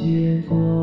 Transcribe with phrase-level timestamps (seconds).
[0.00, 0.79] 结果。